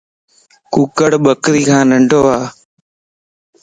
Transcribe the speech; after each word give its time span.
ڪُڪڙ 0.73 1.11
ٻڪري 1.25 1.61
کان 1.67 1.83
ننڊو 1.89 2.21
اَ 2.35 2.37